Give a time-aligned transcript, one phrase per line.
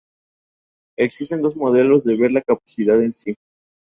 [0.97, 3.35] Existen dos modelos de ver la discapacidad en sí.